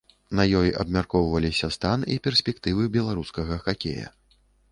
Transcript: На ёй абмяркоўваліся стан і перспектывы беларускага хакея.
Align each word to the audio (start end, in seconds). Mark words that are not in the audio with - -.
На 0.37 0.45
ёй 0.59 0.69
абмяркоўваліся 0.83 1.69
стан 1.75 2.07
і 2.15 2.17
перспектывы 2.27 2.89
беларускага 2.97 3.61
хакея. 3.67 4.07